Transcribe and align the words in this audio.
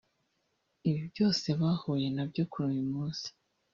Ibi 0.89 1.01
byose 1.11 1.47
bahuye 1.61 2.07
nabyo 2.15 2.43
kuri 2.51 2.65
uyu 2.71 2.85
munsi 2.93 3.27